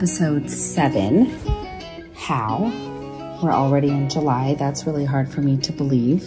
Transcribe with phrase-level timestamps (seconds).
[0.00, 1.26] episode seven
[2.14, 2.72] How?
[3.42, 4.54] We're already in July.
[4.54, 6.26] That's really hard for me to believe.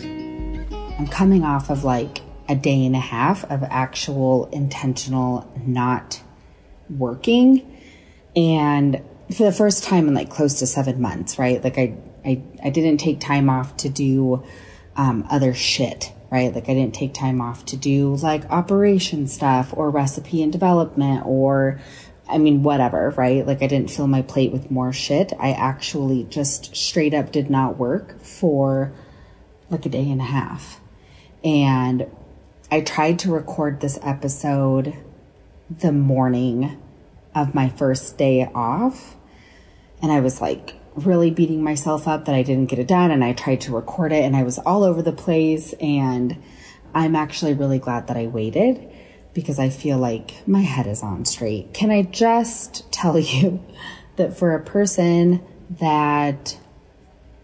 [1.00, 6.22] I'm coming off of like a day and a half of actual intentional not
[6.88, 7.82] working.
[8.36, 9.02] And
[9.36, 11.64] for the first time in like close to seven months, right?
[11.64, 14.44] Like I, I, I didn't take time off to do
[14.96, 16.54] um, other shit, right?
[16.54, 21.26] Like I didn't take time off to do like operation stuff or recipe and development
[21.26, 21.82] or
[22.28, 23.46] I mean, whatever, right?
[23.46, 25.34] Like I didn't fill my plate with more shit.
[25.40, 28.94] I actually just straight up did not work for
[29.70, 30.80] like a day and a half.
[31.44, 32.08] And
[32.72, 34.96] I tried to record this episode
[35.70, 36.82] the morning
[37.36, 39.16] of my first day off.
[40.02, 43.12] And I was like really beating myself up that I didn't get it done.
[43.12, 45.74] And I tried to record it and I was all over the place.
[45.74, 46.42] And
[46.94, 48.93] I'm actually really glad that I waited
[49.34, 51.74] because I feel like my head is on straight.
[51.74, 53.64] Can I just tell you
[54.16, 55.44] that for a person
[55.80, 56.58] that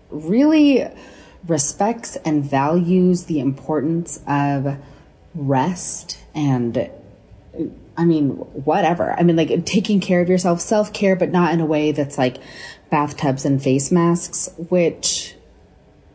[0.09, 0.87] really
[1.47, 4.77] respects and values the importance of
[5.33, 6.89] rest and
[7.97, 9.11] I mean, whatever.
[9.11, 12.17] I mean, like taking care of yourself, self care, but not in a way that's
[12.17, 12.37] like
[12.89, 15.35] bathtubs and face masks, which,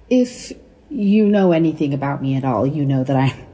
[0.09, 0.53] if
[0.88, 3.47] you know anything about me at all, you know that I'm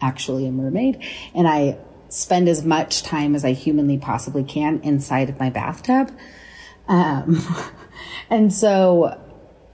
[0.00, 1.02] actually a mermaid
[1.34, 1.78] and I
[2.10, 6.10] spend as much time as I humanly possibly can inside of my bathtub.
[6.88, 7.40] Um,
[8.30, 9.18] and so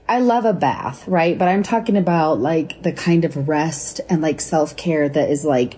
[0.07, 1.37] I love a bath, right?
[1.37, 5.43] But I'm talking about like the kind of rest and like self care that is
[5.43, 5.77] like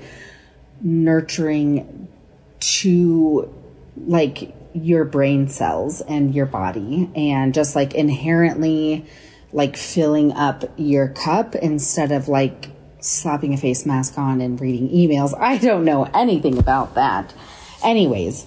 [0.81, 2.07] nurturing
[2.59, 3.53] to
[3.97, 9.05] like your brain cells and your body and just like inherently
[9.51, 12.69] like filling up your cup instead of like
[13.01, 15.37] slapping a face mask on and reading emails.
[15.39, 17.33] I don't know anything about that.
[17.83, 18.45] Anyways,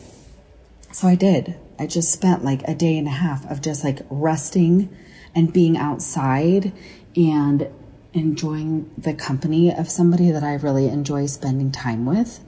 [0.93, 1.57] so I did.
[1.79, 4.95] I just spent like a day and a half of just like resting
[5.35, 6.73] and being outside
[7.17, 7.69] and
[8.13, 12.41] enjoying the company of somebody that I really enjoy spending time with.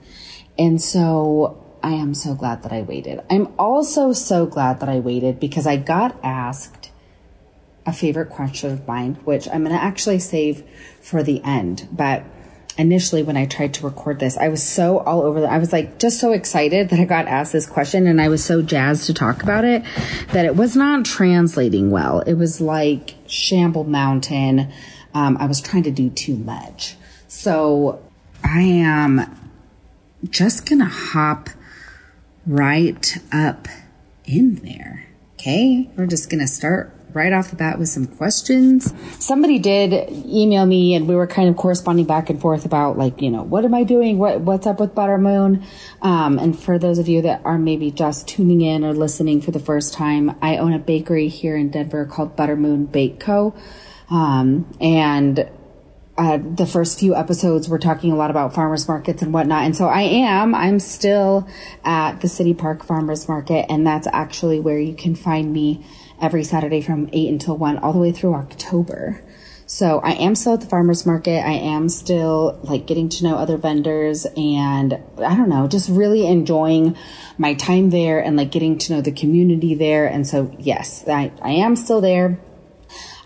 [0.57, 3.21] And so I am so glad that I waited.
[3.29, 6.91] I'm also so glad that I waited because I got asked
[7.85, 10.63] a favorite question of mine, which I'm going to actually save
[11.01, 11.87] for the end.
[11.91, 12.23] But
[12.77, 15.71] initially, when I tried to record this, I was so all over the, I was
[15.71, 19.05] like just so excited that I got asked this question and I was so jazzed
[19.05, 19.83] to talk about it
[20.31, 22.21] that it was not translating well.
[22.21, 24.71] It was like Shamble Mountain.
[25.13, 26.95] Um, I was trying to do too much.
[27.27, 28.01] So
[28.43, 29.51] I am
[30.29, 31.49] just gonna hop
[32.45, 33.67] right up
[34.25, 35.05] in there.
[35.35, 38.93] Okay, we're just gonna start right off the bat with some questions.
[39.23, 39.93] Somebody did
[40.27, 43.41] email me and we were kind of corresponding back and forth about like, you know,
[43.41, 44.17] what am I doing?
[44.17, 45.63] What, what's up with Buttermoon?
[46.01, 49.51] Um, and for those of you that are maybe just tuning in or listening for
[49.51, 53.55] the first time, I own a bakery here in Denver called Buttermoon Bake Co.
[54.09, 55.49] Um, and
[56.17, 59.63] uh, the first few episodes we're talking a lot about farmers markets and whatnot.
[59.63, 61.47] And so I am, I'm still
[61.83, 65.85] at the City Park Farmers Market, and that's actually where you can find me
[66.25, 69.21] every Saturday from 8 until 1 all the way through October.
[69.67, 71.45] So I am still at the farmers market.
[71.45, 76.25] I am still like getting to know other vendors and I don't know, just really
[76.25, 76.97] enjoying
[77.37, 80.07] my time there and like getting to know the community there.
[80.07, 82.39] And so yes, I, I am still there.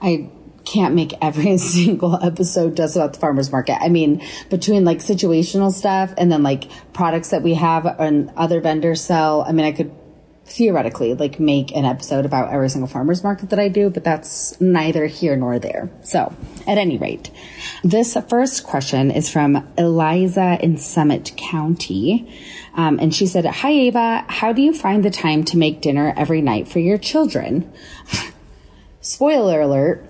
[0.01, 0.29] I
[0.65, 3.77] can't make every single episode just about the farmers market.
[3.81, 8.59] I mean, between like situational stuff and then like products that we have and other
[8.59, 9.91] vendors sell, I mean, I could
[10.49, 14.59] theoretically like make an episode about every single farmers market that I do, but that's
[14.59, 15.89] neither here nor there.
[16.03, 16.33] So
[16.67, 17.31] at any rate,
[17.83, 22.35] this first question is from Eliza in Summit County.
[22.75, 24.25] Um, and she said, Hi, Ava.
[24.27, 27.71] How do you find the time to make dinner every night for your children?
[29.01, 30.05] Spoiler alert.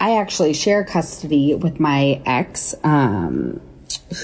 [0.00, 3.60] I actually share custody with my ex, um,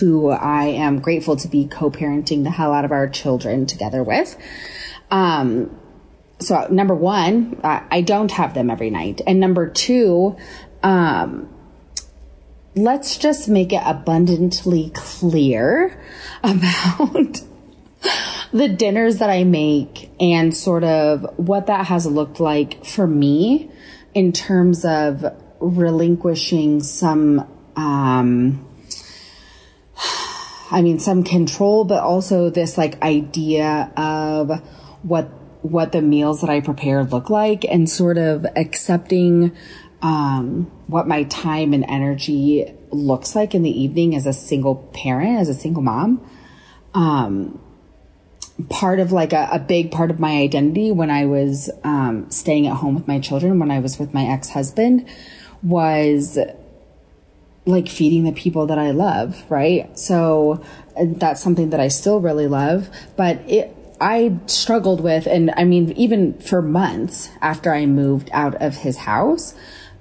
[0.00, 4.37] who I am grateful to be co-parenting the hell out of our children together with.
[5.10, 5.78] Um,
[6.40, 9.20] so number one, I don't have them every night.
[9.26, 10.37] And number two,
[10.82, 11.49] um,
[12.76, 16.00] let's just make it abundantly clear
[16.44, 17.43] about
[18.52, 23.70] the dinners that I make and sort of what that has looked like for me
[24.14, 25.25] in terms of
[25.60, 27.40] relinquishing some,
[27.75, 28.64] um,
[30.70, 34.62] I mean, some control, but also this like idea of
[35.03, 35.31] what
[35.62, 39.56] what the meals that I prepare look like and sort of accepting
[40.03, 45.41] um, what my time and energy looks like in the evening as a single parent,
[45.41, 46.25] as a single mom.
[46.95, 47.61] Um,
[48.69, 52.67] part of like a, a, big part of my identity when I was um, staying
[52.67, 55.09] at home with my children, when I was with my ex husband,
[55.62, 56.39] was
[57.67, 59.97] like feeding the people that I love, right?
[59.99, 60.65] So
[60.97, 65.93] that's something that I still really love, but it, I struggled with, and I mean,
[65.93, 69.55] even for months after I moved out of his house,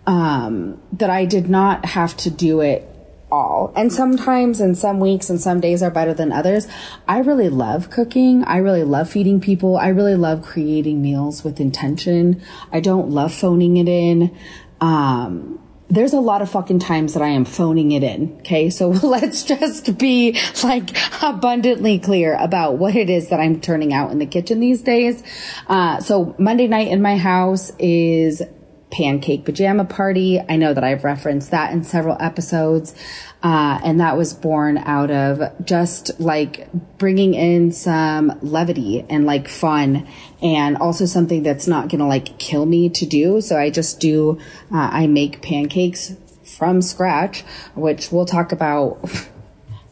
[0.06, 2.88] um, that I did not have to do it
[3.32, 3.74] all.
[3.76, 6.68] And sometimes and some weeks and some days are better than others.
[7.08, 8.44] I really love cooking.
[8.46, 9.78] I really love feeding people.
[9.78, 12.42] I really love creating meals with intention.
[12.72, 14.36] I don't love phoning it in.
[14.80, 18.38] Um, there's a lot of fucking times that I am phoning it in.
[18.40, 18.70] Okay.
[18.70, 20.90] So let's just be like
[21.24, 25.24] abundantly clear about what it is that I'm turning out in the kitchen these days.
[25.68, 28.42] Uh, so Monday night in my house is
[28.90, 30.40] pancake pajama party.
[30.40, 32.96] I know that I've referenced that in several episodes.
[33.44, 36.68] Uh, and that was born out of just like
[36.98, 40.08] bringing in some levity and like fun
[40.42, 43.40] and also something that's not going to like kill me to do.
[43.40, 44.40] So I just do,
[44.72, 47.44] uh, I make pancakes from scratch,
[47.76, 49.00] which we'll talk about.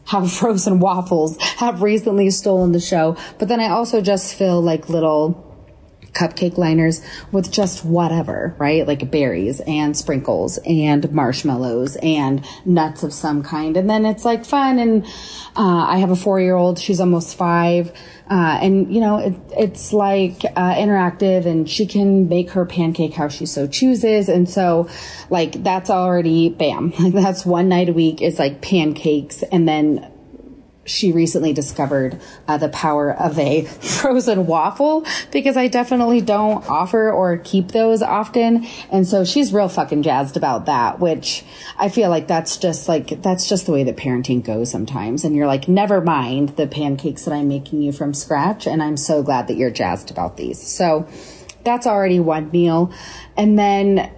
[0.06, 3.16] how frozen waffles have recently stolen the show.
[3.40, 5.45] But then I also just fill like little
[6.16, 8.86] cupcake liners with just whatever, right?
[8.86, 13.76] Like berries and sprinkles and marshmallows and nuts of some kind.
[13.76, 14.78] And then it's like fun.
[14.78, 15.04] And
[15.56, 17.92] uh, I have a four year old, she's almost five.
[18.28, 23.14] Uh, and you know, it, it's like uh, interactive and she can make her pancake
[23.14, 24.28] how she so chooses.
[24.28, 24.88] And so,
[25.30, 26.92] like, that's already bam.
[27.06, 28.20] Like, that's one night a week.
[28.20, 29.44] is like pancakes.
[29.44, 30.10] And then
[30.86, 32.18] she recently discovered
[32.48, 38.02] uh, the power of a frozen waffle because I definitely don't offer or keep those
[38.02, 38.66] often.
[38.90, 41.44] And so she's real fucking jazzed about that, which
[41.76, 45.24] I feel like that's just like, that's just the way that parenting goes sometimes.
[45.24, 48.66] And you're like, never mind the pancakes that I'm making you from scratch.
[48.66, 50.60] And I'm so glad that you're jazzed about these.
[50.60, 51.08] So
[51.64, 52.92] that's already one meal.
[53.36, 54.10] And then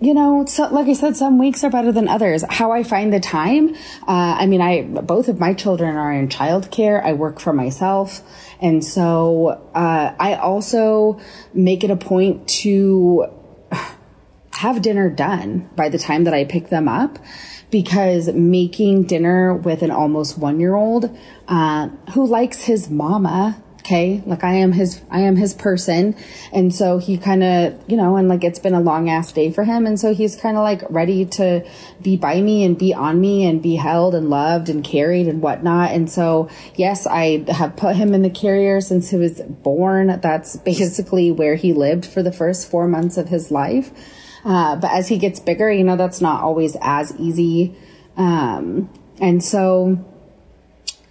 [0.00, 2.44] you know, so, like I said, some weeks are better than others.
[2.48, 3.74] How I find the time,
[4.06, 7.02] uh, I mean, I both of my children are in childcare.
[7.02, 8.20] I work for myself,
[8.60, 11.20] and so uh, I also
[11.54, 13.26] make it a point to
[14.52, 17.18] have dinner done by the time that I pick them up.
[17.70, 21.16] Because making dinner with an almost one year old
[21.48, 24.22] uh, who likes his mama okay?
[24.26, 26.16] Like i am his i am his person.
[26.52, 29.50] And so he kind of you know and like it's been a long ass day
[29.50, 29.86] for him.
[29.86, 31.68] And so he's kind of like ready to
[32.00, 35.42] be by me and be on me and be held and loved and carried and
[35.42, 35.90] whatnot.
[35.90, 40.20] And so yes i have put him in the carrier since he was born.
[40.20, 43.90] That's basically where he lived for the first four months of his life.
[44.44, 47.76] Uh, but as he gets bigger you know that's not always as easy.
[48.16, 48.90] Um,
[49.20, 50.04] and so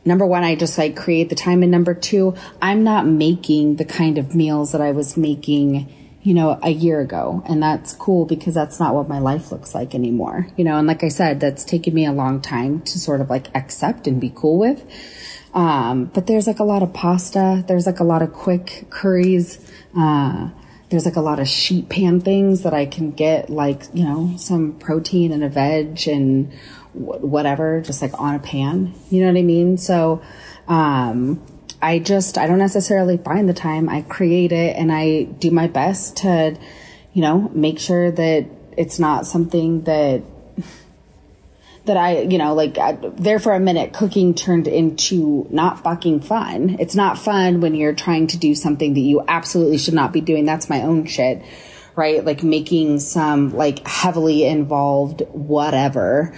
[0.06, 1.64] number one, I just like create the time.
[1.64, 5.92] And number two, I'm not making the kind of meals that I was making,
[6.24, 7.44] you know, a year ago.
[7.48, 10.48] And that's cool because that's not what my life looks like anymore.
[10.58, 13.30] You know, and like I said, that's taken me a long time to sort of
[13.30, 14.86] like accept and be cool with.
[15.54, 17.64] Um, but there's like a lot of pasta.
[17.68, 19.60] There's like a lot of quick curries.
[19.98, 20.50] Uh,
[20.90, 24.36] there's like a lot of sheet pan things that I can get like, you know,
[24.38, 26.52] some protein and a veg and
[26.94, 28.94] whatever, just like on a pan.
[29.10, 29.78] You know what I mean?
[29.78, 30.22] So,
[30.68, 31.46] um,
[31.82, 33.90] I just, I don't necessarily find the time.
[33.90, 36.58] I create it and I do my best to,
[37.14, 38.46] you know, make sure that
[38.78, 40.22] it's not something that,
[41.86, 46.22] that I, you know, like I, there for a minute, cooking turned into not fucking
[46.22, 46.78] fun.
[46.80, 50.22] It's not fun when you're trying to do something that you absolutely should not be
[50.22, 50.46] doing.
[50.46, 51.44] That's my own shit
[51.96, 52.24] right?
[52.24, 56.34] Like making some like heavily involved whatever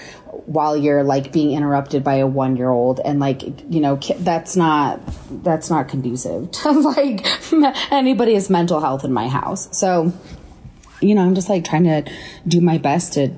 [0.45, 4.55] while you're like being interrupted by a one year old and like you know that's
[4.55, 4.99] not
[5.43, 7.25] that's not conducive to like
[7.91, 9.69] anybody's mental health in my house.
[9.77, 10.13] So
[11.03, 12.03] you know i'm just like trying to
[12.47, 13.29] do my best to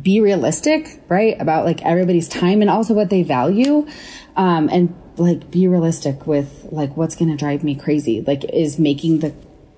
[0.00, 3.86] be realistic right about like everybody's time and also what they value
[4.36, 8.78] um and like be realistic with like what's going to drive me crazy like is
[8.78, 9.32] making the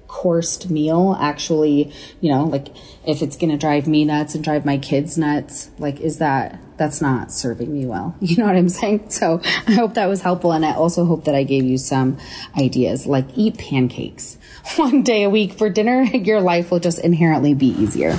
[0.09, 2.69] coursed meal actually, you know, like
[3.07, 6.61] if it's going to drive me nuts and drive my kids nuts, like is that
[6.77, 8.15] that's not serving me well.
[8.21, 9.11] You know what I'm saying?
[9.11, 12.19] So I hope that was helpful and I also hope that I gave you some
[12.59, 14.37] ideas like eat pancakes
[14.77, 16.03] one day a week for dinner.
[16.15, 18.19] Your life will just inherently be easier.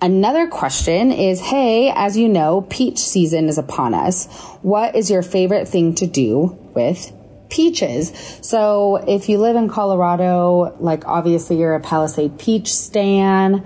[0.00, 4.26] Another question is, hey, as you know, peach season is upon us.
[4.60, 7.12] What is your favorite thing to do with
[7.52, 8.12] peaches.
[8.40, 13.64] So if you live in Colorado, like obviously you're a Palisade peach stan.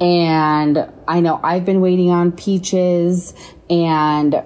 [0.00, 3.34] And I know I've been waiting on peaches
[3.70, 4.42] and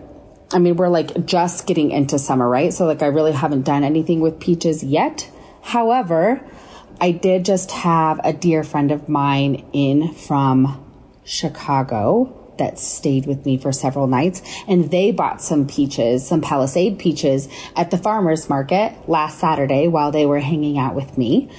[0.53, 2.73] I mean, we're like just getting into summer, right?
[2.73, 5.29] So like I really haven't done anything with peaches yet.
[5.63, 6.41] However,
[7.01, 10.85] I did just have a dear friend of mine in from
[11.25, 16.99] Chicago that stayed with me for several nights and they bought some peaches, some Palisade
[16.99, 21.51] peaches at the farmer's market last Saturday while they were hanging out with me.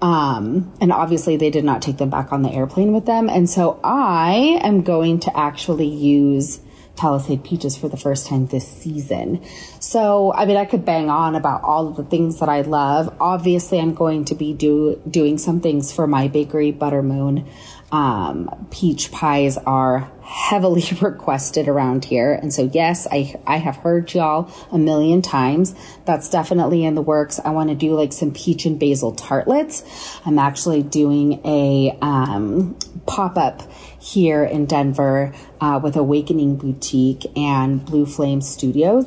[0.00, 3.28] Um, and obviously they did not take them back on the airplane with them.
[3.28, 6.60] And so I am going to actually use
[6.96, 9.44] Palisade peaches for the first time this season.
[9.80, 13.14] So, I mean, I could bang on about all of the things that I love.
[13.20, 17.48] Obviously, I'm going to be do, doing some things for my bakery, Buttermoon.
[17.92, 22.32] Um, peach pies are heavily requested around here.
[22.32, 25.74] And so, yes, I, I have heard y'all a million times.
[26.06, 27.38] That's definitely in the works.
[27.44, 29.84] I want to do like some peach and basil tartlets.
[30.24, 33.70] I'm actually doing a, um, pop up
[34.00, 39.06] here in Denver, uh, with Awakening Boutique and Blue Flame Studios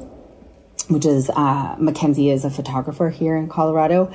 [0.89, 4.13] which is uh, Mackenzie is a photographer here in Colorado,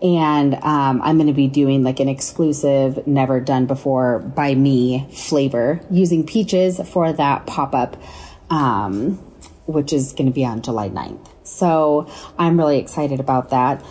[0.00, 5.08] and um, I'm going to be doing like an exclusive, never done before by me
[5.12, 7.96] flavor using peaches for that pop up,
[8.50, 9.14] um,
[9.66, 11.28] which is going to be on July 9th.
[11.44, 13.84] So I'm really excited about that.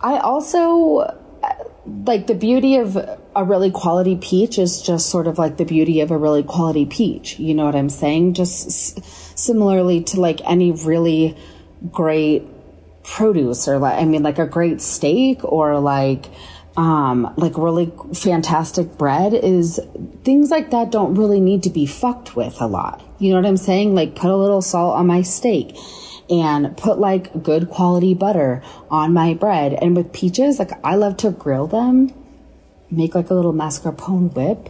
[0.00, 1.20] I also
[1.86, 6.00] like the beauty of a really quality peach is just sort of like the beauty
[6.00, 7.38] of a really quality peach.
[7.38, 8.34] You know what I'm saying?
[8.34, 11.36] Just s- similarly to like any really
[11.90, 12.44] great
[13.04, 16.26] produce or like, I mean, like a great steak or like,
[16.76, 19.80] um, like really fantastic bread is
[20.24, 23.02] things like that don't really need to be fucked with a lot.
[23.18, 23.94] You know what I'm saying?
[23.94, 25.76] Like put a little salt on my steak
[26.28, 29.74] and put like good quality butter on my bread.
[29.74, 32.12] And with peaches, like I love to grill them,
[32.90, 34.68] make like a little mascarpone whip,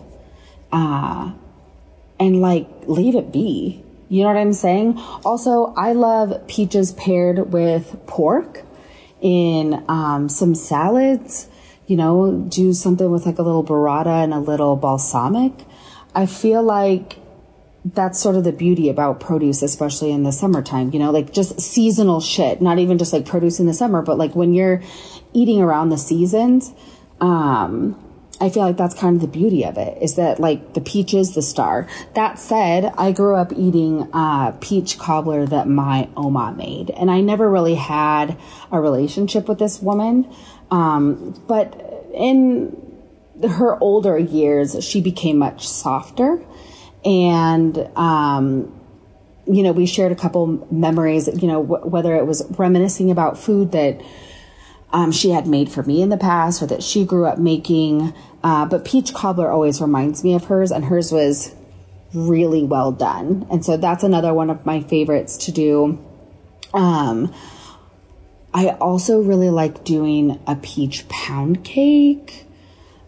[0.72, 1.32] uh,
[2.18, 3.82] and like leave it be.
[4.14, 4.96] You know what I'm saying?
[5.24, 8.62] Also, I love peaches paired with pork
[9.20, 11.48] in um, some salads.
[11.88, 15.52] You know, do something with like a little burrata and a little balsamic.
[16.14, 17.18] I feel like
[17.84, 21.60] that's sort of the beauty about produce, especially in the summertime, you know, like just
[21.60, 24.80] seasonal shit, not even just like produce in the summer, but like when you're
[25.32, 26.72] eating around the seasons,
[27.20, 28.00] um,
[28.40, 31.14] I feel like that's kind of the beauty of it is that like the peach
[31.14, 31.88] is the star.
[32.14, 37.20] That said, I grew up eating uh, peach cobbler that my Oma made, and I
[37.20, 38.36] never really had
[38.72, 40.32] a relationship with this woman.
[40.70, 41.80] Um, but
[42.12, 42.76] in
[43.48, 46.44] her older years, she became much softer,
[47.04, 48.80] and um,
[49.46, 51.28] you know, we shared a couple memories.
[51.40, 54.00] You know, wh- whether it was reminiscing about food that
[54.94, 58.14] um, she had made for me in the past or that she grew up making.
[58.44, 61.52] Uh, but peach cobbler always reminds me of hers, and hers was
[62.14, 63.44] really well done.
[63.50, 65.98] And so that's another one of my favorites to do.
[66.72, 67.34] Um,
[68.54, 72.46] I also really like doing a peach pound cake.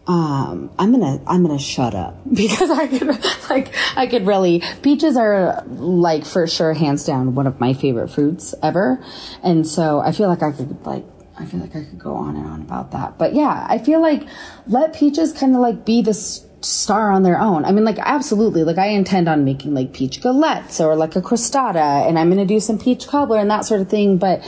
[0.09, 3.07] Um, I'm gonna, I'm gonna shut up because I could,
[3.49, 8.09] like, I could really, peaches are like for sure, hands down, one of my favorite
[8.09, 9.01] fruits ever.
[9.45, 11.05] And so I feel like I could like
[11.39, 13.19] I feel like I could go on and on about that.
[13.19, 14.27] But yeah, I feel like
[14.67, 17.65] let peaches kind of like be the star on their own.
[17.65, 18.65] I mean, like absolutely.
[18.65, 22.47] Like I intend on making like peach galettes or like a crostata, and I'm going
[22.47, 24.19] to do some peach cobbler and that sort of thing.
[24.19, 24.41] But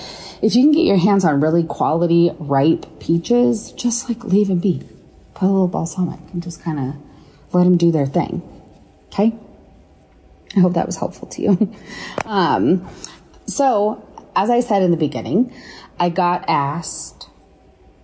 [0.43, 4.59] if you can get your hands on really quality ripe peaches, just like leave them
[4.59, 4.83] be.
[5.35, 8.43] Put a little balsamic and just kind of let them do their thing.
[9.09, 9.35] Okay.
[10.57, 11.75] I hope that was helpful to you.
[12.25, 12.89] um,
[13.47, 14.05] so
[14.35, 15.53] as I said in the beginning,
[16.01, 17.29] I got asked,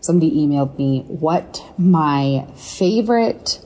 [0.00, 3.60] somebody emailed me what my favorite,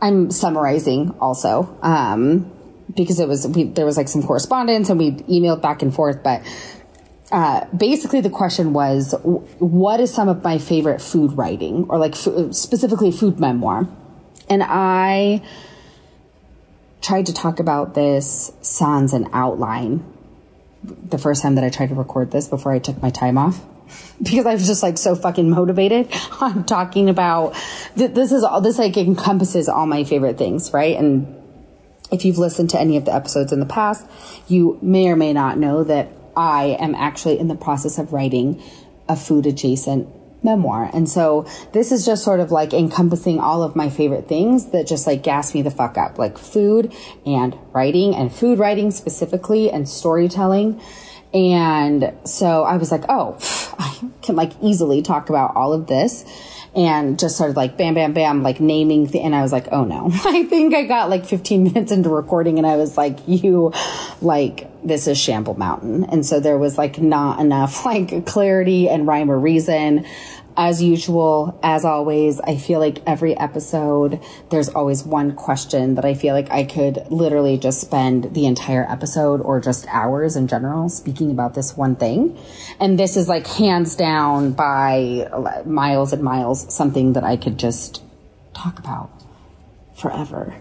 [0.00, 2.50] I'm summarizing also, um,
[2.94, 6.22] because it was, we, there was like some correspondence and we emailed back and forth,
[6.22, 6.42] but,
[7.30, 9.14] uh, basically the question was,
[9.58, 13.88] what is some of my favorite food writing or like f- specifically food memoir?
[14.50, 15.42] And I
[17.00, 20.04] tried to talk about this sans an outline
[20.82, 23.60] the first time that I tried to record this before I took my time off
[24.22, 27.54] because I was just like so fucking motivated on talking about
[27.96, 30.96] th- this is all this like encompasses all my favorite things, right?
[30.96, 31.38] And
[32.10, 34.06] if you've listened to any of the episodes in the past,
[34.48, 38.62] you may or may not know that I am actually in the process of writing
[39.08, 40.08] a food adjacent
[40.42, 40.90] memoir.
[40.92, 44.86] And so this is just sort of like encompassing all of my favorite things that
[44.86, 46.92] just like gas me the fuck up, like food
[47.24, 50.80] and writing and food writing specifically and storytelling.
[51.34, 53.38] And so I was like, oh,
[53.78, 56.24] I can like easily talk about all of this.
[56.74, 59.14] and just started like bam, bam, bam, like naming.
[59.16, 62.58] And I was like, oh no, I think I got like 15 minutes into recording
[62.58, 63.72] and I was like, you,
[64.20, 66.04] like, this is Shamble Mountain.
[66.04, 70.06] And so there was like not enough like clarity and rhyme or reason
[70.56, 76.14] as usual, as always, I feel like every episode, there's always one question that I
[76.14, 80.88] feel like I could literally just spend the entire episode or just hours in general
[80.88, 82.38] speaking about this one thing.
[82.80, 85.28] And this is like hands down by
[85.64, 88.02] miles and miles something that I could just
[88.54, 89.10] talk about
[89.96, 90.54] forever.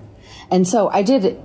[0.50, 1.42] And so I did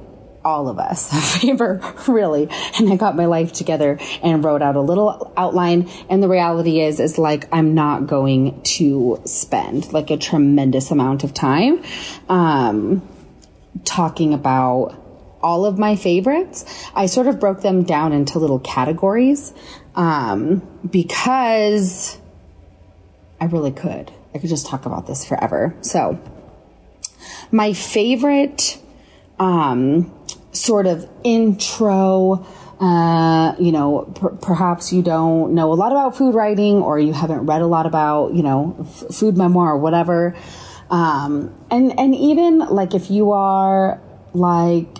[0.46, 2.48] all of us a favor, really.
[2.78, 5.90] And I got my life together and wrote out a little outline.
[6.08, 11.24] And the reality is, is like, I'm not going to spend like a tremendous amount
[11.24, 11.82] of time,
[12.28, 13.06] um,
[13.84, 15.02] talking about
[15.42, 16.64] all of my favorites.
[16.94, 19.52] I sort of broke them down into little categories,
[19.96, 22.18] um, because
[23.40, 24.12] I really could.
[24.34, 25.74] I could just talk about this forever.
[25.80, 26.20] So,
[27.50, 28.78] my favorite,
[29.38, 30.12] um,
[30.56, 32.46] sort of intro.
[32.78, 37.14] Uh, you know, per- perhaps you don't know a lot about food writing or you
[37.14, 40.36] haven't read a lot about, you know, f- food memoir or whatever.
[40.90, 43.98] Um, and, and even like if you are
[44.34, 44.98] like,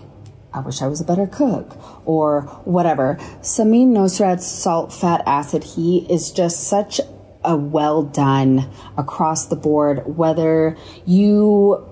[0.55, 6.11] I wish I was a better cook or whatever, Samin Nosrat's salt, fat, acid, heat
[6.11, 6.99] is just such
[7.45, 11.87] a well done across the board, whether you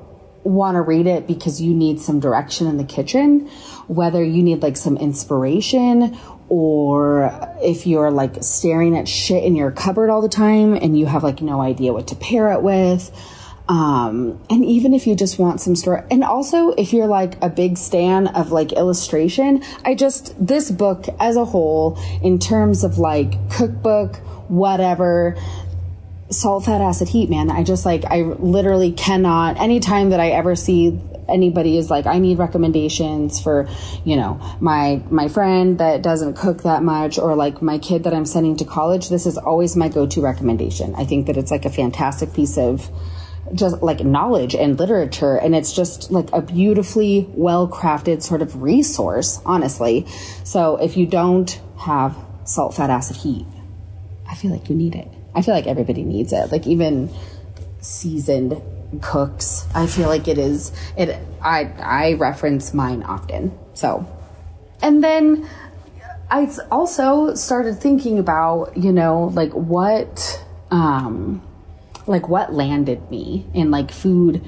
[0.45, 3.49] want to read it because you need some direction in the kitchen,
[3.89, 6.17] whether you need like some inspiration
[6.49, 11.07] or if you're like staring at shit in your cupboard all the time and you
[11.07, 13.11] have like no idea what to pair it with.
[13.67, 17.49] Um, and even if you just want some story, and also if you're like a
[17.49, 22.99] big stan of like illustration, I just, this book as a whole, in terms of
[22.99, 24.17] like cookbook,
[24.49, 25.39] whatever,
[26.31, 27.51] salt, fat, acid, heat, man.
[27.51, 32.19] I just like, I literally cannot, anytime that I ever see anybody is like, I
[32.19, 33.69] need recommendations for,
[34.05, 38.15] you know, my, my friend that doesn't cook that much or like my kid that
[38.15, 40.95] I'm sending to college, this is always my go-to recommendation.
[40.95, 42.91] I think that it's like a fantastic piece of,
[43.53, 48.63] just like knowledge and literature and it's just like a beautifully well crafted sort of
[48.63, 50.07] resource honestly
[50.45, 53.47] so if you don't have salt fat acid heat
[54.27, 56.53] i feel like you need it I feel like everybody needs it.
[56.53, 57.11] Like even
[57.81, 58.61] seasoned
[59.01, 63.59] cooks, I feel like it is it I I reference mine often.
[63.75, 64.07] So
[64.83, 65.49] and then
[66.31, 71.43] I also started thinking about, you know, like what um
[72.07, 74.45] like what landed me in like food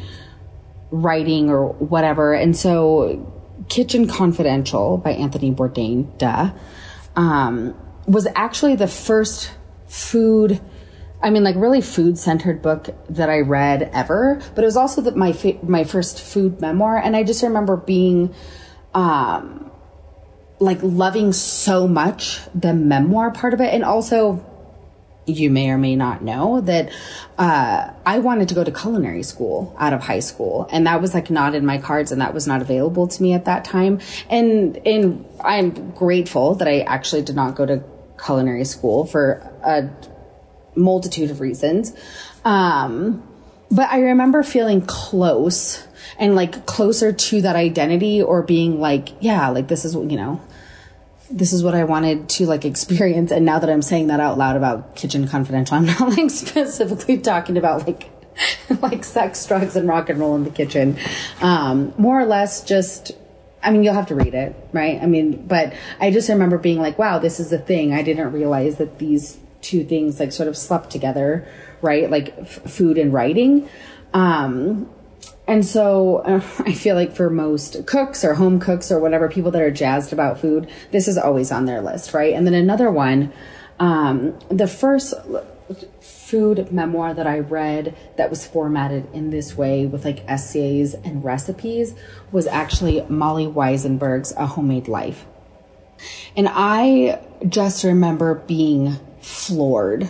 [0.90, 2.34] writing or whatever.
[2.34, 3.32] And so
[3.68, 6.50] Kitchen Confidential by Anthony Bourdain, duh,
[7.16, 7.74] um,
[8.06, 9.52] was actually the first
[9.88, 10.60] food
[11.22, 15.00] I mean, like really food centered book that I read ever, but it was also
[15.00, 18.34] the, my fa- my first food memoir, and I just remember being,
[18.94, 19.70] um,
[20.58, 24.44] like loving so much the memoir part of it, and also.
[25.28, 26.92] You may or may not know that
[27.36, 31.14] uh, I wanted to go to culinary school out of high school, and that was
[31.14, 33.98] like not in my cards, and that was not available to me at that time.
[34.30, 37.82] And and I'm grateful that I actually did not go to
[38.24, 39.90] culinary school for a
[40.76, 41.92] multitude of reasons.
[42.44, 43.22] Um,
[43.70, 45.86] but I remember feeling close
[46.18, 50.16] and like closer to that identity or being like, yeah, like this is, what, you
[50.16, 50.40] know,
[51.30, 53.32] this is what I wanted to like experience.
[53.32, 57.18] And now that I'm saying that out loud about Kitchen Confidential, I'm not like specifically
[57.18, 58.10] talking about like,
[58.82, 60.98] like sex, drugs, and rock and roll in the kitchen.
[61.40, 63.12] Um, more or less just,
[63.62, 65.02] I mean, you'll have to read it, right?
[65.02, 67.92] I mean, but I just remember being like, wow, this is a thing.
[67.92, 71.46] I didn't realize that these two things like sort of slept together,
[71.82, 72.08] right?
[72.08, 73.68] Like f- food and writing.
[74.14, 74.88] Um,
[75.46, 79.50] and so uh, I feel like for most cooks or home cooks or whatever people
[79.50, 82.32] that are jazzed about food, this is always on their list, right?
[82.32, 83.32] And then another one,
[83.80, 85.14] um, the first
[86.00, 91.24] food memoir that I read that was formatted in this way with like essays and
[91.24, 91.94] recipes
[92.30, 95.26] was actually Molly Wizenberg's A Homemade Life.
[96.36, 100.08] And I just remember being floored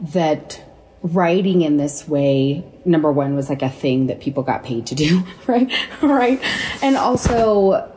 [0.00, 0.62] that
[1.02, 4.94] writing in this way number one was like a thing that people got paid to
[4.94, 5.70] do right?
[6.00, 6.40] Right?
[6.80, 7.90] And also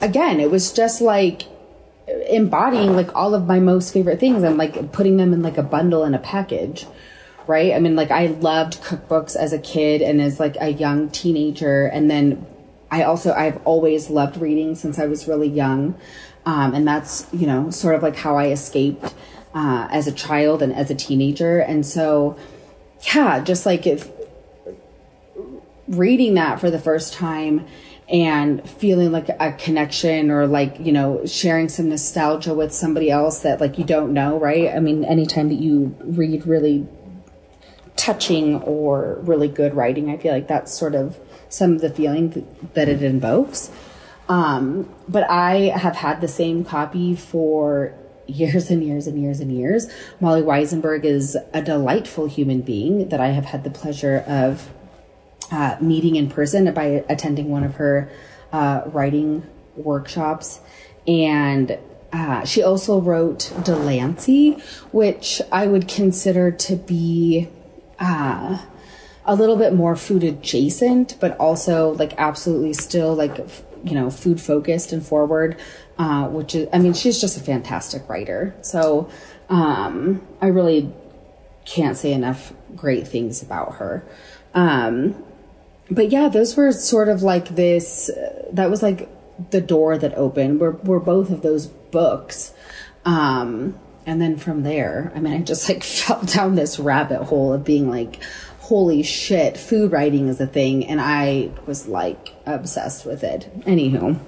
[0.00, 1.42] again it was just like
[2.28, 5.62] embodying like all of my most favorite things and like putting them in like a
[5.62, 6.86] bundle in a package
[7.46, 7.74] right?
[7.74, 11.86] I mean like i loved cookbooks as a kid and as like a young teenager.
[11.86, 12.46] And then
[12.90, 15.94] i also i've always loved reading since i was really young.
[16.46, 19.14] Um, and that's you know sort of like how i escaped
[19.54, 21.60] uh, as a child and as a teenager.
[21.60, 22.36] And so
[23.14, 24.10] yeah, just like if
[25.88, 27.66] reading that for the first time
[28.08, 33.40] and feeling like a connection or like you know sharing some nostalgia with somebody else
[33.40, 36.86] that like you don't know right i mean anytime that you read really
[37.96, 42.46] touching or really good writing i feel like that's sort of some of the feeling
[42.74, 43.70] that it invokes
[44.28, 47.94] um, but i have had the same copy for
[48.26, 49.88] years and years and years and years
[50.20, 54.70] molly Wizenberg is a delightful human being that i have had the pleasure of
[55.50, 58.10] uh, meeting in person by attending one of her
[58.52, 59.42] uh, writing
[59.76, 60.60] workshops.
[61.06, 61.78] And
[62.12, 64.52] uh, she also wrote Delancey,
[64.92, 67.48] which I would consider to be
[67.98, 68.64] uh,
[69.24, 73.38] a little bit more food adjacent, but also like absolutely still like,
[73.82, 75.56] you know, food focused and forward,
[75.98, 78.54] uh, which is, I mean, she's just a fantastic writer.
[78.62, 79.08] So
[79.48, 80.92] um, I really
[81.64, 84.04] can't say enough great things about her.
[84.54, 85.22] Um,
[85.90, 88.10] but yeah, those were sort of like this.
[88.52, 89.08] That was like
[89.50, 90.60] the door that opened.
[90.60, 92.54] Were were both of those books,
[93.04, 97.52] um, and then from there, I mean, I just like fell down this rabbit hole
[97.52, 98.22] of being like,
[98.60, 103.50] holy shit, food writing is a thing, and I was like obsessed with it.
[103.60, 104.18] Anywho,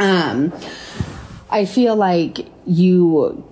[0.00, 0.52] um,
[1.50, 3.44] I feel like you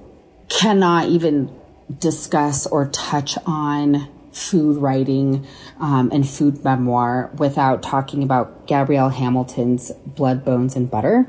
[0.49, 1.55] cannot even
[1.99, 5.47] discuss or touch on food writing
[5.79, 11.29] um, and food memoir without talking about Gabrielle Hamilton's Blood, Bones, and Butter.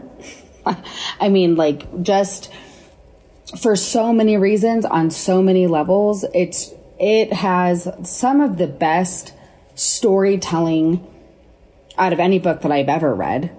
[1.20, 2.52] I mean, like, just
[3.60, 9.34] for so many reasons on so many levels, it's it has some of the best
[9.76, 11.06] storytelling
[11.98, 13.56] out of any book that I've ever read.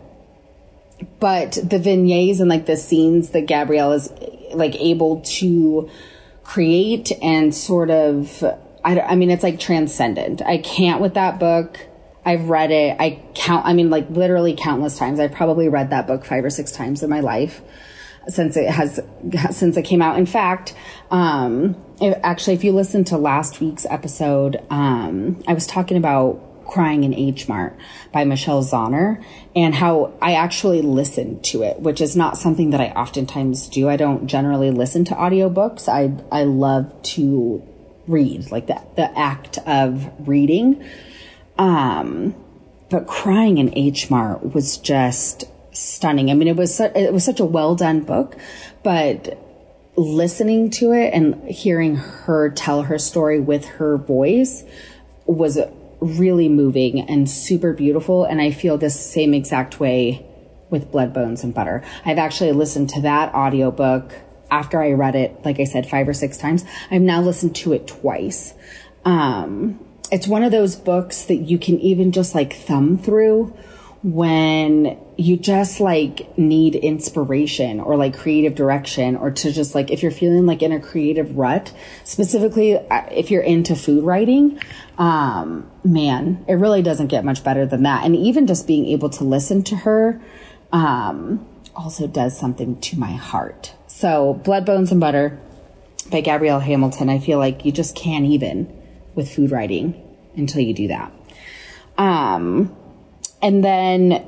[1.19, 4.13] But the vignettes and like the scenes that Gabrielle is
[4.53, 5.89] like able to
[6.43, 8.43] create and sort of
[8.85, 10.43] I, I mean, it's like transcendent.
[10.43, 11.79] I can't with that book.
[12.25, 12.97] I've read it.
[12.99, 15.21] I count, I mean, like literally countless times.
[15.21, 17.63] I've probably read that book five or six times in my life
[18.29, 19.01] since it has,
[19.51, 20.19] since it came out.
[20.19, 20.75] In fact,
[21.11, 26.43] um, it, actually, if you listen to last week's episode, um, I was talking about
[26.71, 27.77] Crying in H Mart
[28.13, 29.25] by Michelle Zauner
[29.57, 33.89] and how I actually listened to it, which is not something that I oftentimes do.
[33.89, 35.89] I don't generally listen to audiobooks.
[35.89, 37.67] I, I love to
[38.07, 40.89] read, like the, the act of reading.
[41.59, 42.37] Um,
[42.89, 46.31] but crying in H Mart was just stunning.
[46.31, 48.37] I mean, it was, su- it was such a well done book,
[48.85, 49.37] but
[49.97, 54.63] listening to it and hearing her tell her story with her voice
[55.27, 55.59] was
[56.01, 58.25] really moving and super beautiful.
[58.25, 60.27] And I feel this same exact way
[60.71, 61.85] with Blood, Bones, and Butter.
[62.05, 64.13] I've actually listened to that audiobook
[64.51, 67.73] after I read it, like I said, five or six times, I've now listened to
[67.73, 68.55] it twice.
[69.05, 73.57] Um, it's one of those books that you can even just like thumb through
[74.03, 80.03] when you just like need inspiration or like creative direction or to just like if
[80.03, 81.71] you're feeling like in a creative rut
[82.05, 84.59] specifically uh, if you're into food writing
[84.97, 89.11] um man it really doesn't get much better than that and even just being able
[89.11, 90.19] to listen to her
[90.73, 95.39] um also does something to my heart so, Blood, Bones, and Butter
[96.11, 97.11] by Gabrielle Hamilton.
[97.11, 98.75] I feel like you just can't even
[99.15, 100.01] with food writing
[100.35, 101.13] until you do that.
[101.99, 102.75] Um,
[103.43, 104.27] and then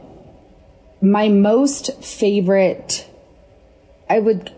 [1.00, 3.08] my most favorite,
[4.08, 4.52] I would,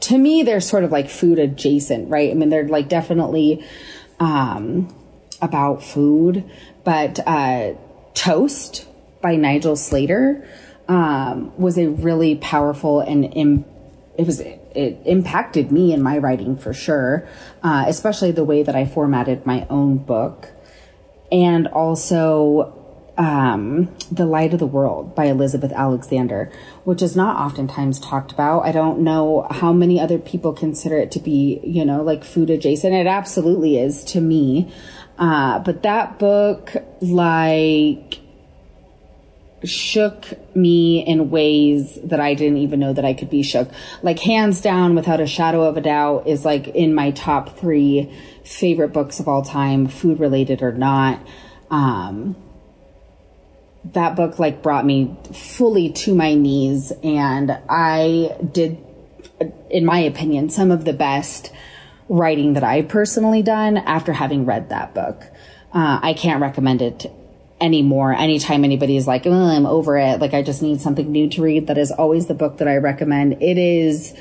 [0.00, 2.30] to me, they're sort of like food adjacent, right?
[2.30, 3.64] I mean, they're like definitely
[4.18, 4.94] um,
[5.42, 6.50] about food,
[6.84, 7.74] but uh,
[8.14, 8.86] Toast
[9.20, 10.48] by Nigel Slater
[10.88, 13.64] um, was a really powerful and Im-
[14.18, 17.26] it was it impacted me in my writing for sure,
[17.62, 20.48] uh, especially the way that I formatted my own book,
[21.32, 22.79] and also
[23.20, 26.50] um, The Light of the World by Elizabeth Alexander,
[26.84, 28.60] which is not oftentimes talked about.
[28.60, 32.48] I don't know how many other people consider it to be, you know, like food
[32.48, 32.94] adjacent.
[32.94, 34.72] It absolutely is to me.
[35.18, 38.20] Uh, but that book, like,
[39.64, 43.68] shook me in ways that I didn't even know that I could be shook.
[44.02, 48.10] Like hands down, without a shadow of a doubt, is like in my top three
[48.44, 51.20] favorite books of all time, food related or not.
[51.70, 52.34] Um,
[53.84, 58.78] that book like brought me fully to my knees and I did,
[59.70, 61.52] in my opinion, some of the best
[62.08, 65.22] writing that I've personally done after having read that book.
[65.72, 67.10] Uh, I can't recommend it
[67.60, 68.12] anymore.
[68.12, 71.42] Anytime anybody is like, oh, I'm over it, like I just need something new to
[71.42, 73.42] read, that is always the book that I recommend.
[73.42, 74.14] It is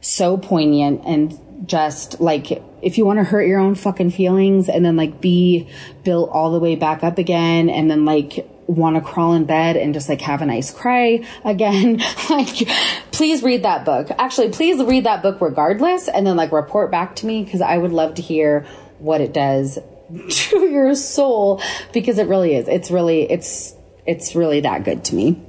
[0.00, 4.84] so poignant and just like if you want to hurt your own fucking feelings and
[4.84, 5.68] then like be
[6.04, 9.76] built all the way back up again and then like want to crawl in bed
[9.76, 11.98] and just like have a nice cry again,
[12.30, 12.68] like
[13.12, 14.08] please read that book.
[14.18, 17.78] Actually, please read that book regardless and then like report back to me because I
[17.78, 18.66] would love to hear
[18.98, 19.78] what it does
[20.28, 21.60] to your soul
[21.92, 22.68] because it really is.
[22.68, 23.74] It's really, it's,
[24.06, 25.42] it's really that good to me.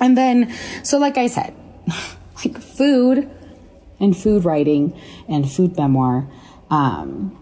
[0.00, 1.54] And then, so like I said,
[2.44, 3.30] like food
[4.00, 6.28] and food writing and food memoir,
[6.70, 7.36] um,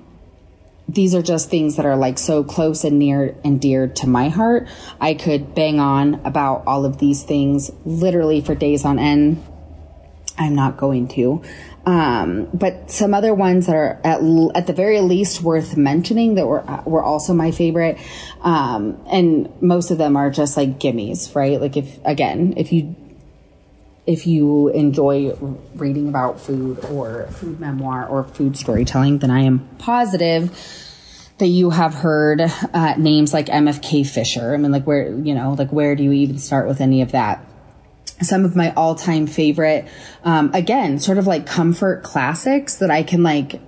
[0.89, 4.29] these are just things that are like so close and near and dear to my
[4.29, 4.69] heart.
[5.01, 9.45] I could bang on about all of these things literally for days on end.
[10.39, 11.43] I'm not going to.
[11.87, 14.21] Um, but some other ones that are at,
[14.57, 17.99] at the very least worth mentioning that were, were also my favorite.
[18.43, 21.61] Um, and most of them are just like gimmies, right?
[21.61, 22.97] Like if, again, if you,
[24.07, 25.35] if you enjoy
[25.75, 30.57] reading about food or food memoir or food storytelling, then I am positive
[31.39, 34.55] that you have heard uh, names like MFK Fisher.
[34.55, 37.13] I mean, like where, you know, like where do you even start with any of
[37.13, 37.45] that?
[38.23, 39.87] some of my all-time favorite
[40.25, 43.61] um, again sort of like comfort classics that i can like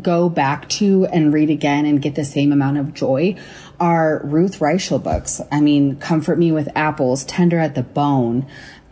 [0.00, 3.34] go back to and read again and get the same amount of joy
[3.80, 8.46] are ruth reichl books i mean comfort me with apples tender at the bone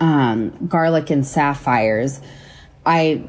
[0.04, 2.20] um, garlic and sapphires
[2.84, 3.22] i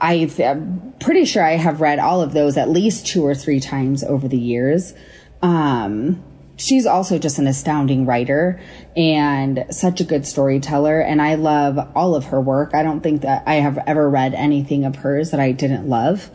[0.00, 3.60] I, i'm pretty sure i have read all of those at least two or three
[3.60, 4.94] times over the years
[5.42, 6.22] um,
[6.56, 8.60] she's also just an astounding writer
[8.96, 11.00] and such a good storyteller.
[11.00, 12.74] And I love all of her work.
[12.74, 16.30] I don't think that I have ever read anything of hers that I didn't love.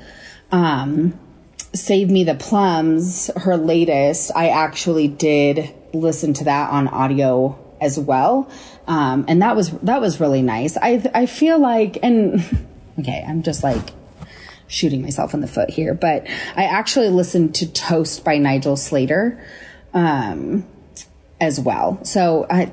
[0.51, 1.19] Um,
[1.73, 7.97] Save Me the Plums, her latest, I actually did listen to that on audio as
[7.99, 8.49] well.
[8.89, 10.75] Um, and that was, that was really nice.
[10.75, 12.67] I, I feel like, and
[12.99, 13.93] okay, I'm just like,
[14.69, 19.43] shooting myself in the foot here, but I actually listened to Toast by Nigel Slater
[19.93, 20.65] um,
[21.41, 22.03] as well.
[22.05, 22.71] So I,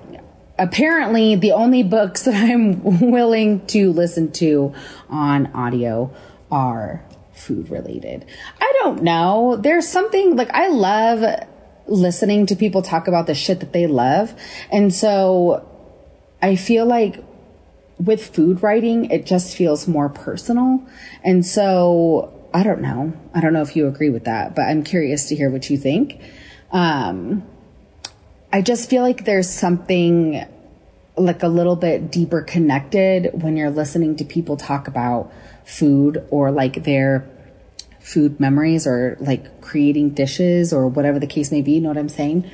[0.59, 4.75] apparently the only books that I'm willing to listen to
[5.09, 6.15] on audio
[6.51, 7.03] are
[7.33, 8.27] food related.
[8.61, 9.57] I don't know.
[9.57, 11.47] There's something like I love
[11.87, 14.35] listening to people talk about the shit that they love.
[14.71, 15.67] And so
[16.41, 17.23] I feel like
[17.99, 20.87] with food writing, it just feels more personal.
[21.25, 23.13] And so I don't know.
[23.35, 25.77] I don't know if you agree with that, but I'm curious to hear what you
[25.77, 26.21] think.
[26.71, 27.45] Um,
[28.53, 30.45] I just feel like there's something
[31.17, 35.33] like a little bit deeper connected when you're listening to people talk about
[35.65, 37.29] food or like their
[38.01, 41.73] food memories or like creating dishes or whatever the case may be.
[41.73, 42.51] You know what I'm saying?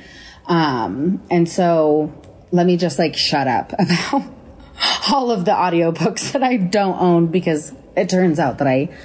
[0.47, 2.11] Um, and so
[2.53, 4.23] let me just like shut up about
[5.11, 8.95] all of the audiobooks that I don't own because it turns out that I,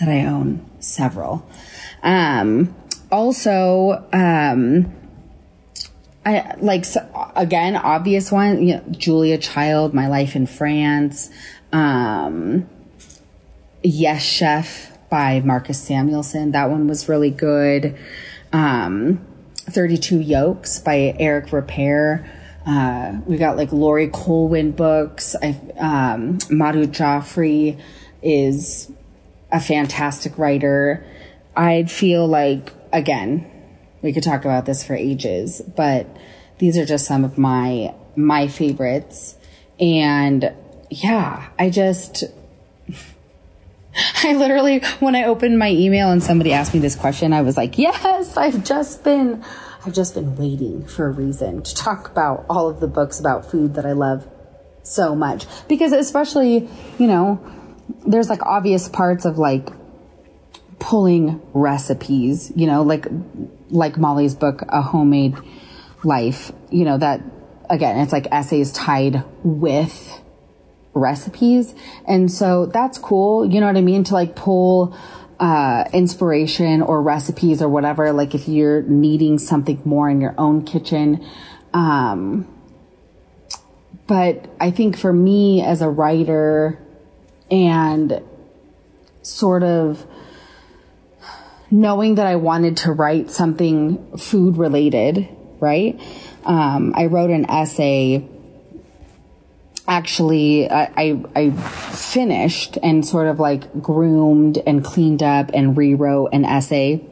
[0.00, 1.48] that I own several.
[2.02, 2.74] Um,
[3.12, 4.92] also, um,
[6.26, 8.66] I like so, again obvious one.
[8.66, 11.30] You know, Julia Child, My Life in France.
[11.72, 12.68] Um,
[13.84, 16.52] yes, Chef by Marcus Samuelsson.
[16.52, 17.96] That one was really good.
[18.52, 19.24] Um,
[19.58, 22.28] 32 Yolks by Eric Ripert.
[22.66, 25.36] Uh, we got like Laurie Colwin books.
[25.42, 25.48] I,
[25.78, 27.78] um, Madhur Jaffrey
[28.22, 28.90] is
[29.52, 31.04] a fantastic writer.
[31.56, 33.50] I'd feel like again,
[34.02, 36.06] we could talk about this for ages, but
[36.58, 39.36] these are just some of my my favorites.
[39.78, 40.52] And
[40.90, 42.24] yeah, I just
[44.22, 47.56] I literally when I opened my email and somebody asked me this question, I was
[47.58, 49.44] like, "Yes, I've just been
[49.84, 53.50] I've just been waiting for a reason to talk about all of the books about
[53.50, 54.26] food that I love
[54.82, 56.68] so much." Because especially,
[56.98, 57.38] you know,
[58.06, 59.68] there's like obvious parts of like
[60.78, 63.06] pulling recipes, you know, like,
[63.70, 65.34] like Molly's book, A Homemade
[66.02, 67.22] Life, you know, that
[67.70, 70.20] again, it's like essays tied with
[70.92, 71.74] recipes.
[72.06, 73.46] And so that's cool.
[73.46, 74.04] You know what I mean?
[74.04, 74.96] To like pull,
[75.40, 80.64] uh, inspiration or recipes or whatever, like if you're needing something more in your own
[80.64, 81.26] kitchen.
[81.72, 82.48] Um,
[84.06, 86.78] but I think for me as a writer
[87.50, 88.22] and
[89.22, 90.04] sort of
[91.70, 95.28] knowing that I wanted to write something food related,
[95.60, 96.00] right?
[96.44, 98.28] Um, I wrote an essay.
[99.86, 106.30] Actually, I, I, I finished and sort of like groomed and cleaned up and rewrote
[106.32, 107.04] an essay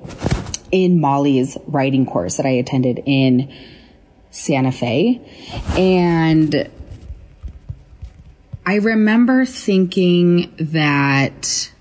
[0.70, 3.52] in Molly's writing course that I attended in
[4.30, 5.20] Santa Fe.
[5.76, 6.70] And
[8.64, 11.72] I remember thinking that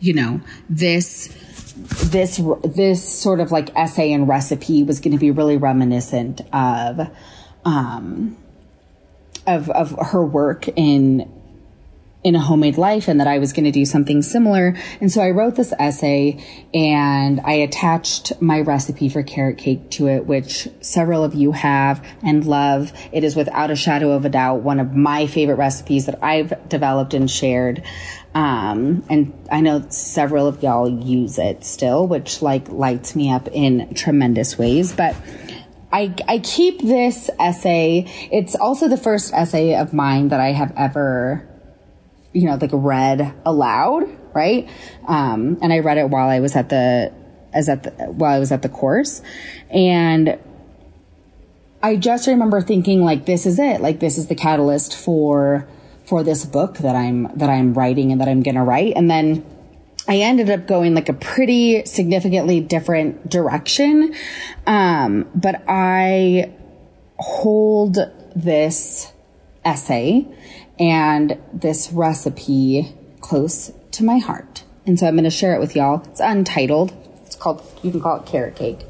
[0.00, 1.28] you know, this
[1.76, 7.08] this this sort of like essay and recipe was going to be really reminiscent of
[7.64, 8.36] um
[9.46, 11.32] of of her work in
[12.26, 14.74] in a homemade life and that I was going to do something similar.
[15.00, 20.08] And so I wrote this essay and I attached my recipe for carrot cake to
[20.08, 22.92] it, which several of you have and love.
[23.12, 26.68] It is without a shadow of a doubt one of my favorite recipes that I've
[26.68, 27.84] developed and shared.
[28.34, 33.46] Um, and I know several of y'all use it still, which like lights me up
[33.52, 35.14] in tremendous ways, but
[35.92, 38.06] I, I keep this essay.
[38.32, 41.48] It's also the first essay of mine that I have ever
[42.36, 44.68] you know, like read aloud, right?
[45.08, 47.10] Um, and I read it while I was at the,
[47.54, 49.22] as at the, while I was at the course.
[49.70, 50.38] And
[51.82, 53.80] I just remember thinking like, this is it.
[53.80, 55.66] Like, this is the catalyst for,
[56.04, 58.92] for this book that I'm, that I'm writing and that I'm going to write.
[58.96, 59.46] And then
[60.08, 64.14] I ended up going like a pretty significantly different direction.
[64.66, 66.52] Um, but I
[67.18, 67.98] hold
[68.34, 69.12] this
[69.64, 70.26] essay
[70.78, 74.64] and this recipe close to my heart.
[74.86, 76.02] And so I'm going to share it with y'all.
[76.04, 76.92] It's untitled.
[77.24, 78.80] It's called, you can call it carrot cake.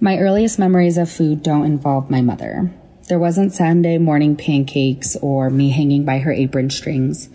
[0.00, 2.70] My earliest memories of food don't involve my mother.
[3.08, 7.28] There wasn't Sunday morning pancakes or me hanging by her apron strings.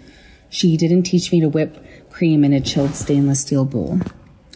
[0.49, 1.83] She didn't teach me to whip
[2.21, 3.99] cream in a chilled stainless steel bowl.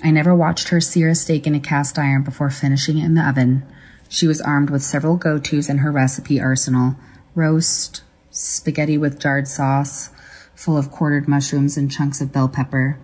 [0.04, 3.16] I never watched her sear a steak in a cast iron before finishing it in
[3.16, 3.66] the oven.
[4.08, 6.96] She was armed with several go-tos in her recipe arsenal.
[7.34, 10.12] Roast, spaghetti with jarred sauce,
[10.54, 13.00] full of quartered mushrooms and chunks of bell pepper,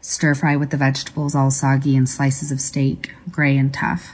[0.00, 4.12] stir fry with the vegetables all soggy and slices of steak, gray and tough.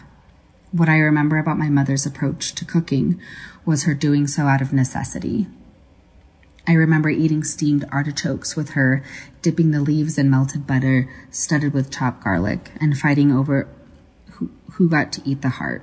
[0.73, 3.21] What I remember about my mother's approach to cooking
[3.65, 5.47] was her doing so out of necessity.
[6.67, 9.03] I remember eating steamed artichokes with her,
[9.43, 13.69] dipping the leaves in melted butter studded with chopped garlic, and fighting over
[14.33, 15.83] who, who got to eat the heart.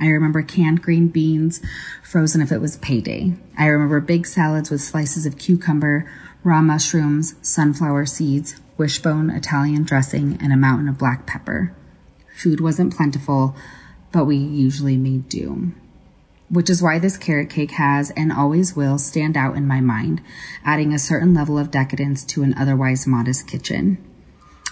[0.00, 1.60] I remember canned green beans,
[2.02, 3.34] frozen if it was payday.
[3.56, 6.10] I remember big salads with slices of cucumber,
[6.42, 11.74] raw mushrooms, sunflower seeds, Wish-Bone Italian dressing, and a mountain of black pepper.
[12.36, 13.54] Food wasn't plentiful,
[14.10, 15.72] but we usually made do.
[16.50, 20.20] Which is why this carrot cake has and always will stand out in my mind,
[20.64, 23.98] adding a certain level of decadence to an otherwise modest kitchen.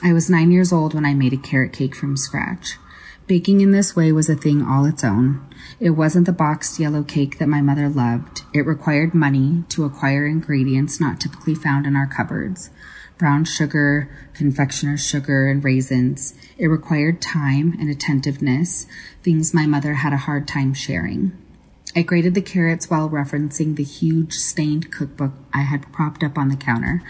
[0.02, 2.76] I was nine years old when I made a carrot cake from scratch.
[3.28, 5.40] Baking in this way was a thing all its own.
[5.78, 8.42] It wasn't the boxed yellow cake that my mother loved.
[8.52, 12.70] It required money to acquire ingredients not typically found in our cupboards.
[13.18, 16.35] Brown sugar, confectioner's sugar, and raisins.
[16.58, 18.87] It required time and attentiveness,
[19.22, 21.30] things my mother had a hard time sharing.
[21.94, 26.48] I grated the carrots while referencing the huge stained cookbook I had propped up on
[26.48, 27.02] the counter.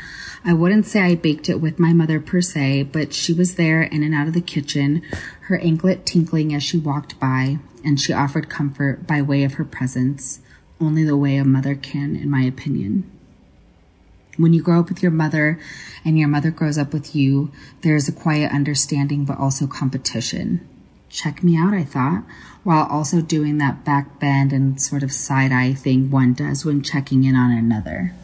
[0.44, 3.82] I wouldn't say I baked it with my mother per se, but she was there
[3.82, 5.02] in and out of the kitchen,
[5.42, 9.64] her anklet tinkling as she walked by, and she offered comfort by way of her
[9.64, 10.40] presence,
[10.80, 13.08] only the way a mother can, in my opinion.
[14.36, 15.60] When you grow up with your mother
[16.04, 20.68] and your mother grows up with you, there is a quiet understanding, but also competition.
[21.12, 22.24] Check me out, I thought
[22.64, 26.82] while also doing that back bend and sort of side eye thing one does when
[26.82, 28.14] checking in on another.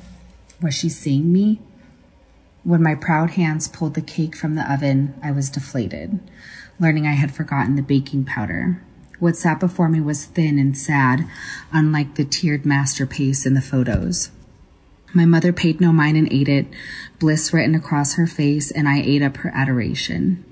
[0.62, 1.61] Was she seeing me?
[2.64, 6.20] When my proud hands pulled the cake from the oven, I was deflated,
[6.79, 8.83] learning I had forgotten the baking powder.
[9.18, 11.27] What sat before me was thin and sad,
[11.72, 14.31] unlike the tiered masterpiece in the photos.
[15.14, 16.66] My mother paid no mind and ate it,
[17.18, 20.44] bliss written across her face, and I ate up her adoration.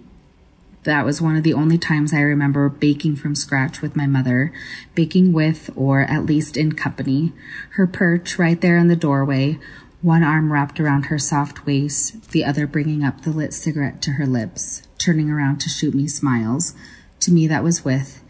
[0.86, 4.52] That was one of the only times I remember baking from scratch with my mother,
[4.94, 7.32] baking with, or at least in company,
[7.70, 9.58] her perch right there in the doorway,
[10.00, 14.12] one arm wrapped around her soft waist, the other bringing up the lit cigarette to
[14.12, 16.72] her lips, turning around to shoot me smiles.
[17.20, 18.22] To me, that was with,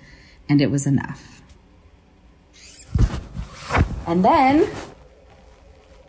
[0.49, 1.43] and it was enough.
[4.07, 4.67] And then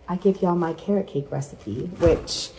[0.08, 2.52] I give y'all my carrot cake recipe, which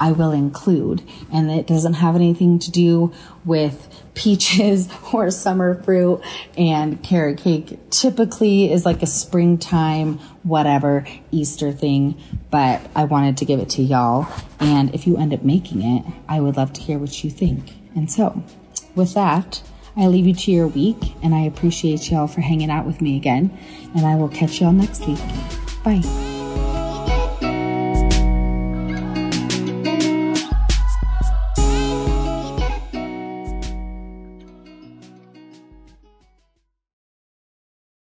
[0.00, 1.02] I will include.
[1.32, 3.12] And it doesn't have anything to do
[3.44, 6.20] with peaches or summer fruit
[6.56, 12.20] and carrot cake typically is like a springtime, whatever, Easter thing.
[12.50, 14.26] But I wanted to give it to y'all.
[14.58, 17.72] And if you end up making it, I would love to hear what you think.
[17.94, 18.42] And so
[18.94, 19.62] with that,
[19.96, 23.16] I leave you to your week and I appreciate y'all for hanging out with me
[23.16, 23.56] again.
[23.94, 25.18] And I will catch y'all next week.
[25.82, 26.35] Bye.